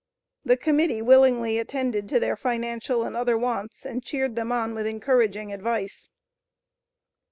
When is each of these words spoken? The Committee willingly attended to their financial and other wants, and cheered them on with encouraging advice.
The 0.43 0.57
Committee 0.57 1.03
willingly 1.03 1.59
attended 1.59 2.09
to 2.09 2.19
their 2.19 2.35
financial 2.35 3.03
and 3.03 3.15
other 3.15 3.37
wants, 3.37 3.85
and 3.85 4.03
cheered 4.03 4.35
them 4.35 4.51
on 4.51 4.73
with 4.73 4.87
encouraging 4.87 5.53
advice. 5.53 6.09